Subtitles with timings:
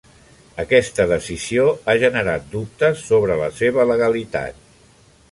[0.61, 4.59] Aquesta decisió ha generat dubtes sobre la seva legalitat.